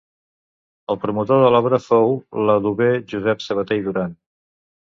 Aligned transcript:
El 0.93 0.97
promotor 1.03 1.41
de 1.43 1.51
l'obra 1.57 1.81
fou 1.89 2.17
l'adober 2.47 2.89
Josep 3.15 3.47
Sabater 3.49 3.81
i 3.85 3.87
Duran. 3.91 4.21